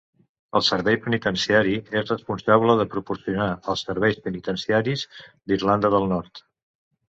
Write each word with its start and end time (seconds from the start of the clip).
El 0.59 0.63
Servei 0.69 0.95
Penitenciari 1.03 1.75
és 2.01 2.09
responsable 2.13 2.77
de 2.81 2.87
proporcionar 2.95 3.51
els 3.75 3.85
serveis 3.91 4.19
penitenciaris 4.25 5.07
d'Irlanda 5.29 5.95
del 5.99 6.13
Nord. 6.17 6.45